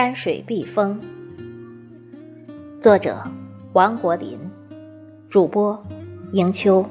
[0.00, 0.98] 山水避风，
[2.80, 3.22] 作者
[3.74, 4.38] 王国林，
[5.28, 5.78] 主播
[6.32, 6.82] 迎秋。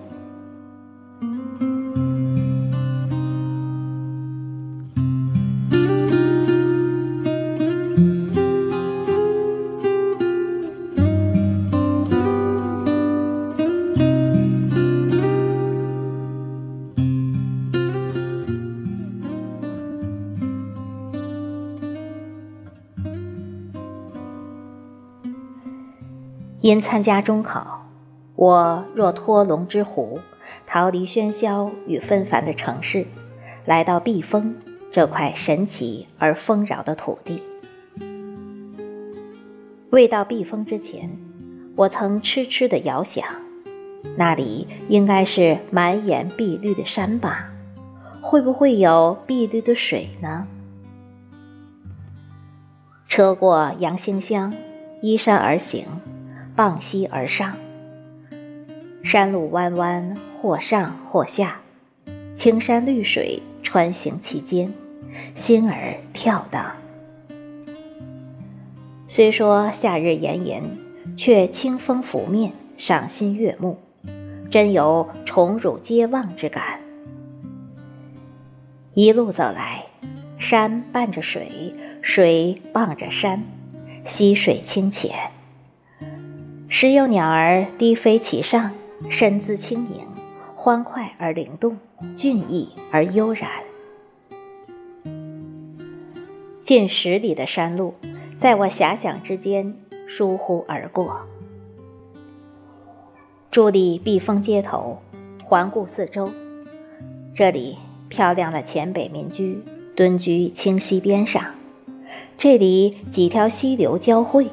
[26.61, 27.87] 因参加中考，
[28.35, 30.19] 我若脱龙之狐，
[30.67, 33.05] 逃离喧嚣与纷繁的城市，
[33.65, 34.57] 来到避风
[34.91, 37.41] 这块神奇而丰饶的土地。
[39.91, 41.09] 未到避风之前，
[41.77, 43.23] 我曾痴痴地遥想，
[44.17, 47.49] 那里应该是满眼碧绿的山吧？
[48.21, 50.45] 会不会有碧绿的水呢？
[53.07, 54.53] 车过杨兴乡，
[55.01, 55.85] 依山而行。
[56.59, 57.55] 傍溪而上，
[59.01, 61.61] 山路弯弯，或上或下，
[62.35, 64.73] 青山绿水穿行其间，
[65.33, 66.75] 心儿跳荡。
[69.07, 70.61] 虽说夏日炎炎，
[71.15, 73.77] 却清风拂面，赏心悦目，
[74.51, 76.81] 真有宠辱皆忘之感。
[78.95, 79.85] 一路走来，
[80.37, 83.45] 山伴着水，水傍着山，
[84.03, 85.31] 溪水清浅。
[86.71, 88.69] 时有鸟儿低飞其上，
[89.09, 90.05] 身姿轻盈，
[90.55, 91.75] 欢快而灵动，
[92.15, 93.49] 俊逸而悠然。
[96.61, 97.95] 近十里的山路，
[98.37, 99.75] 在我遐想之间
[100.07, 101.21] 疏忽而过。
[103.51, 104.99] 伫立避风街头，
[105.43, 106.31] 环顾四周，
[107.33, 109.59] 这里漂亮的黔北民居
[109.95, 111.43] 蹲居清溪边上，
[112.37, 114.49] 这里几条溪流交汇，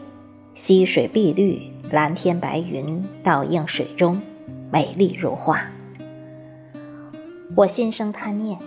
[0.55, 1.76] 溪水碧绿。
[1.91, 4.21] 蓝天白云倒映水中，
[4.73, 5.71] 美丽如画。
[7.55, 8.59] 我心生贪念，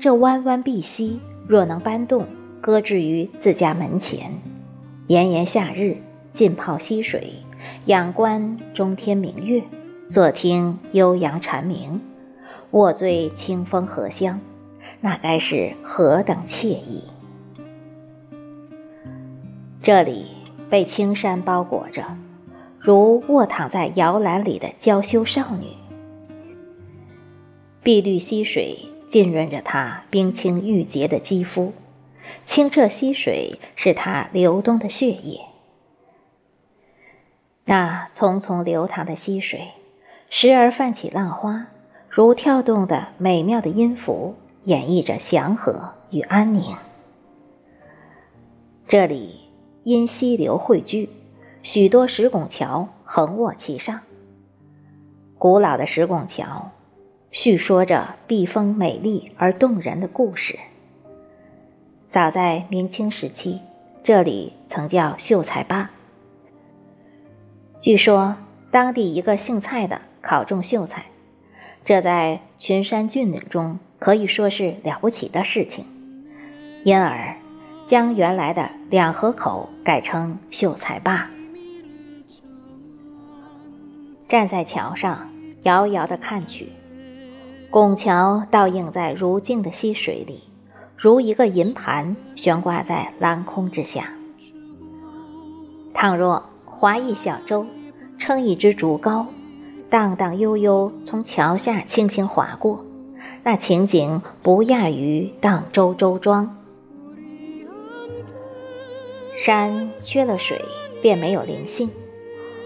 [0.00, 2.26] 这弯弯碧溪若能搬动，
[2.60, 4.32] 搁置于自家门前，
[5.06, 5.96] 炎炎夏日
[6.32, 7.32] 浸泡溪水，
[7.86, 9.62] 仰观中天明月，
[10.10, 12.00] 坐听悠扬蝉鸣，
[12.72, 14.40] 卧醉清风荷香，
[15.00, 17.04] 那该是何等惬意！
[19.80, 20.26] 这里
[20.68, 22.04] 被青山包裹着。
[22.84, 25.68] 如卧躺在摇篮里的娇羞少女，
[27.80, 28.76] 碧绿溪水
[29.06, 31.72] 浸润着她冰清玉洁的肌肤，
[32.44, 35.42] 清澈溪水是她流动的血液。
[37.64, 39.68] 那匆匆流淌的溪水，
[40.28, 41.68] 时而泛起浪花，
[42.10, 46.74] 如跳动的美妙的音符，演绎着祥和与安宁。
[48.88, 49.42] 这里
[49.84, 51.08] 因溪流汇聚。
[51.62, 54.00] 许多石拱桥横卧其上。
[55.38, 56.72] 古老的石拱桥，
[57.30, 60.58] 叙说着避风美丽而动人的故事。
[62.10, 63.60] 早在明清时期，
[64.02, 65.88] 这里曾叫秀才坝。
[67.80, 68.36] 据说
[68.72, 71.06] 当地一个姓蔡的考中秀才，
[71.84, 75.84] 这在群山峻岭中可以说是了不起的事情，
[76.84, 77.36] 因而
[77.86, 81.30] 将原来的两河口改成秀才坝。
[84.32, 85.28] 站在桥上，
[85.64, 86.72] 遥遥地看去，
[87.68, 90.44] 拱桥倒映在如镜的溪水里，
[90.96, 94.14] 如一个银盘悬挂在蓝空之下。
[95.92, 97.66] 倘若划一小舟，
[98.18, 99.26] 撑一支竹篙，
[99.90, 102.82] 荡荡悠悠从桥下轻轻划过，
[103.42, 106.56] 那情景不亚于荡舟舟庄。
[109.36, 110.58] 山缺了水，
[111.02, 111.90] 便没有灵性；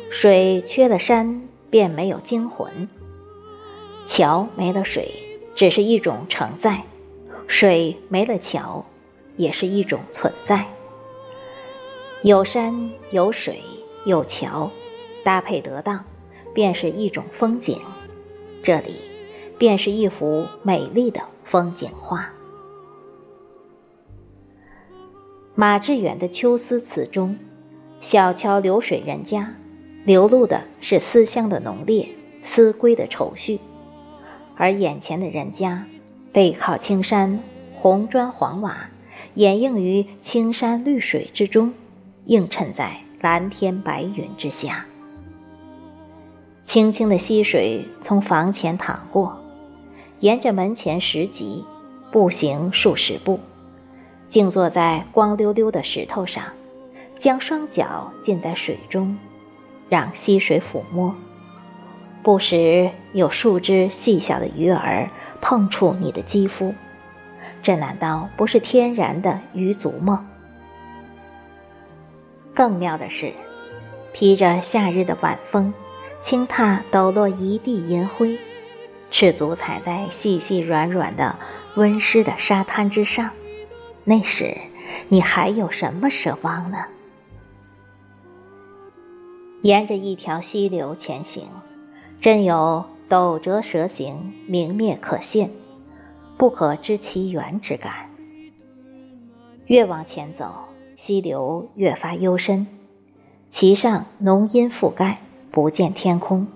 [0.08, 1.42] 水缺了山。
[1.70, 2.88] 便没有惊魂。
[4.04, 5.10] 桥没了水，
[5.54, 6.82] 只是一种承载；
[7.48, 8.84] 水没了桥，
[9.36, 10.66] 也是一种存在。
[12.22, 13.60] 有山有水
[14.04, 14.70] 有桥，
[15.24, 16.04] 搭配得当，
[16.54, 17.80] 便是一种风景。
[18.62, 18.96] 这里，
[19.58, 22.30] 便是一幅美丽的风景画。
[25.54, 27.38] 马致远的《秋思词》中
[28.00, 29.56] ，“小桥流水人家”。
[30.06, 32.08] 流露的是思乡的浓烈，
[32.40, 33.58] 思归的愁绪，
[34.54, 35.84] 而眼前的人家，
[36.32, 37.40] 背靠青山，
[37.74, 38.88] 红砖黄瓦，
[39.34, 41.74] 掩映于青山绿水之中，
[42.26, 44.86] 映衬在蓝天白云之下。
[46.62, 49.36] 清清的溪水从房前淌过，
[50.20, 51.64] 沿着门前石级
[52.12, 53.40] 步行数十步，
[54.28, 56.44] 静坐在光溜溜的石头上，
[57.18, 59.16] 将双脚浸在水中，
[59.88, 61.14] 让溪水抚摸。
[62.22, 65.08] 不时有数只细小的鱼儿
[65.40, 66.74] 碰触你的肌肤，
[67.62, 70.26] 这难道不是天然的鱼族吗？
[72.52, 73.32] 更妙的是，
[74.12, 75.72] 披着夏日的晚风，
[76.20, 78.36] 轻踏抖落一地银灰，
[79.10, 81.36] 赤足踩在细细软软的
[81.76, 83.30] 温湿的沙滩之上，
[84.04, 84.56] 那时
[85.08, 86.78] 你还有什么奢望呢？
[89.62, 91.44] 沿着一条溪流前行。
[92.20, 95.50] 真有斗折蛇行，明灭可现，
[96.36, 98.10] 不可知其源之感。
[99.66, 100.54] 越往前走，
[100.96, 102.66] 溪流越发幽深，
[103.50, 105.18] 其上浓荫覆盖，
[105.50, 106.46] 不见天空。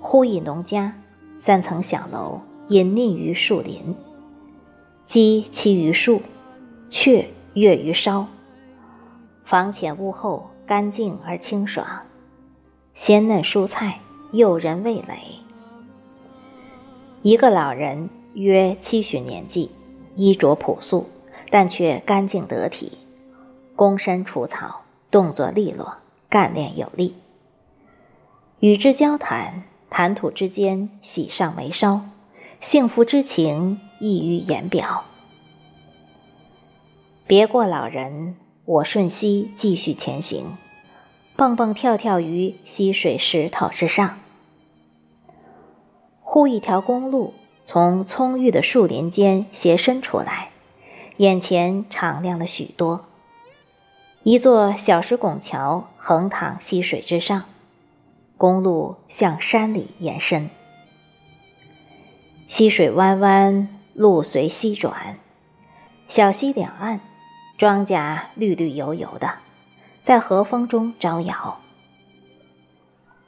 [0.00, 0.96] 忽一农家，
[1.38, 3.94] 三层小楼隐匿于树林，
[5.04, 6.22] 鸡栖于树，
[6.88, 8.26] 雀跃于梢。
[9.44, 11.86] 房前屋后，干净而清爽。
[12.94, 14.00] 鲜嫩蔬菜
[14.32, 15.18] 诱人味蕾。
[17.22, 19.70] 一个老人约七旬年纪，
[20.14, 21.06] 衣着朴素，
[21.50, 22.98] 但却干净得体，
[23.76, 25.98] 躬身除草，动作利落，
[26.28, 27.14] 干练有力。
[28.60, 32.00] 与之交谈，谈吐之间喜上眉梢，
[32.60, 35.04] 幸福之情溢于言表。
[37.26, 38.36] 别过老人，
[38.66, 40.58] 我顺溪继续前行。
[41.36, 44.18] 蹦蹦跳跳于溪水石头之上，
[46.20, 47.34] 忽一条公路
[47.64, 50.50] 从葱郁的树林间斜伸出来，
[51.18, 53.04] 眼前敞亮了许多。
[54.22, 57.44] 一座小石拱桥横躺溪水之上，
[58.36, 60.50] 公路向山里延伸。
[62.48, 65.18] 溪水弯弯，路随溪转，
[66.08, 67.00] 小溪两岸，
[67.58, 69.34] 庄稼绿绿油油的。
[70.02, 71.60] 在和风中招摇，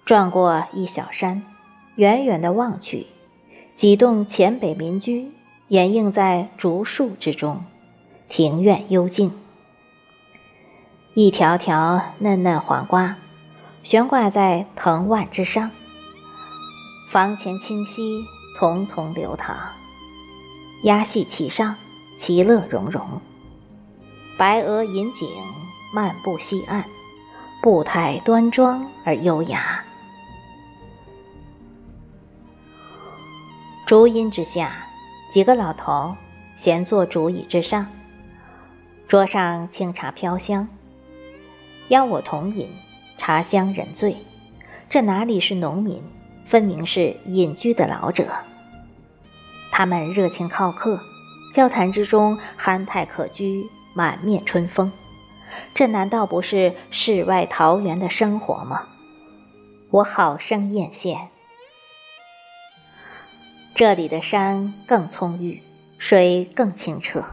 [0.04, 1.42] 转过一小山，
[1.96, 3.08] 远远的望去，
[3.74, 5.32] 几栋黔北民居
[5.66, 7.64] 掩映在竹树之中，
[8.28, 9.32] 庭院幽静。
[11.14, 13.16] 一条条嫩嫩黄瓜
[13.82, 15.72] 悬挂在藤蔓之上，
[17.10, 18.24] 房前清溪
[18.56, 19.56] 淙淙流淌，
[20.84, 21.74] 鸭戏其上，
[22.16, 23.20] 其乐融融。
[24.38, 25.28] 白鹅引颈。
[25.90, 26.84] 漫步西岸，
[27.62, 29.82] 步态端庄而优雅。
[33.86, 34.86] 竹荫之下，
[35.32, 36.14] 几个老头
[36.56, 37.86] 闲坐竹椅之上，
[39.08, 40.68] 桌上清茶飘香，
[41.88, 42.68] 邀我同饮，
[43.16, 44.14] 茶香人醉。
[44.90, 46.02] 这哪里是农民，
[46.44, 48.28] 分明是隐居的老者。
[49.72, 51.00] 他们热情好客，
[51.54, 53.66] 交谈之中憨态可掬，
[53.98, 54.92] 满面春风。
[55.74, 58.86] 这难道不是世外桃源的生活吗？
[59.90, 61.18] 我好生艳羡。
[63.74, 65.60] 这里的山更葱郁，
[65.98, 67.24] 水更清澈。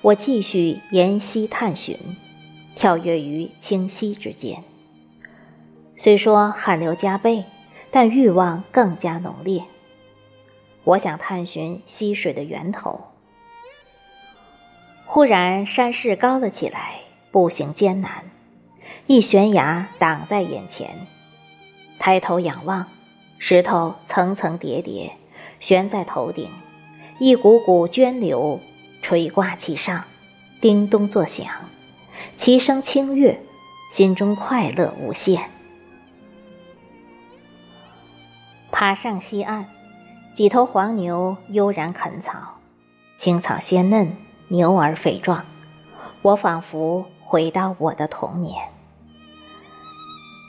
[0.00, 1.98] 我继续沿溪探寻，
[2.76, 4.62] 跳跃于清溪之间。
[5.96, 7.44] 虽说汗流浃背，
[7.90, 9.64] 但欲望更加浓烈。
[10.84, 13.17] 我想探寻溪水的源头。
[15.10, 17.00] 忽然，山势高了起来。
[17.30, 18.24] 步行艰难，
[19.06, 21.06] 一悬崖挡在眼前。
[21.98, 22.86] 抬头仰望，
[23.38, 25.16] 石头层层叠叠，
[25.60, 26.50] 悬在头顶，
[27.18, 28.60] 一股股涓流
[29.00, 30.04] 垂挂其上，
[30.60, 31.46] 叮咚作响，
[32.36, 33.40] 其声清悦，
[33.90, 35.48] 心中快乐无限。
[38.70, 39.66] 爬上溪岸，
[40.34, 42.58] 几头黄牛悠然啃草，
[43.16, 44.16] 青草鲜嫩，
[44.48, 45.44] 牛儿肥壮，
[46.22, 47.06] 我仿佛。
[47.30, 48.54] 回到我的童年，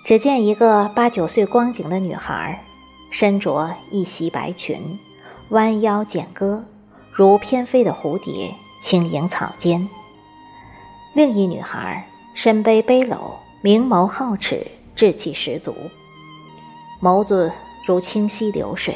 [0.05, 2.63] 只见一个八九岁光景的女孩，
[3.11, 4.97] 身着一袭白裙，
[5.49, 6.63] 弯腰剪歌，
[7.11, 9.89] 如翩飞的蝴蝶，轻盈草间。
[11.13, 14.65] 另一女孩身背背篓，明眸皓齿，
[14.95, 15.75] 志气十足，
[17.01, 17.51] 眸子
[17.85, 18.95] 如清溪流水。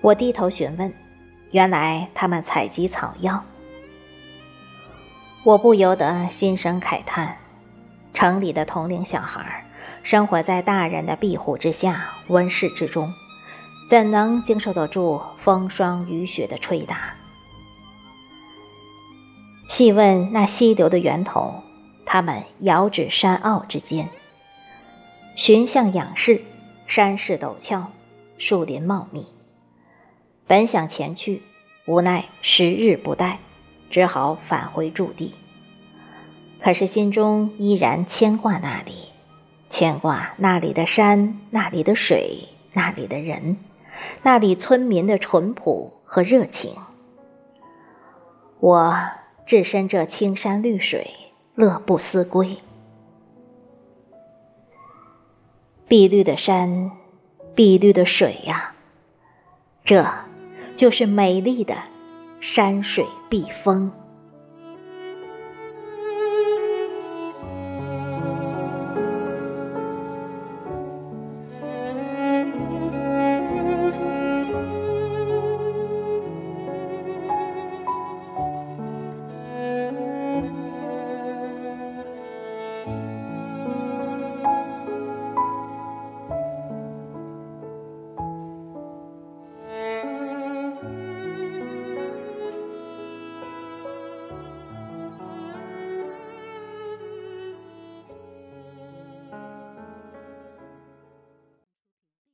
[0.00, 0.94] 我低头询问，
[1.50, 3.44] 原来他们采集草药。
[5.42, 7.38] 我不由得心生慨叹：
[8.14, 9.64] 城里的同龄小孩，
[10.02, 13.12] 生活在大人的庇护之下，温室之中，
[13.88, 17.14] 怎能经受得住风霜雨雪的吹打？
[19.68, 21.62] 细问那溪流的源头，
[22.04, 24.08] 他们遥指山坳之间。
[25.36, 26.42] 寻向仰视，
[26.86, 27.90] 山势陡峭，
[28.36, 29.26] 树林茂密。
[30.50, 31.42] 本想前去，
[31.86, 33.38] 无奈时日不待，
[33.88, 35.32] 只好返回驻地。
[36.60, 39.10] 可是心中依然牵挂那里，
[39.68, 43.58] 牵挂那里的山，那里的水，那里的人，
[44.24, 46.74] 那里村民的淳朴和热情。
[48.58, 48.98] 我
[49.46, 51.08] 置身这青山绿水，
[51.54, 52.58] 乐不思归。
[55.86, 56.90] 碧绿的山，
[57.54, 58.74] 碧绿的水呀，
[59.84, 60.04] 这
[60.80, 61.76] 就是美丽的
[62.40, 63.92] 山水避风。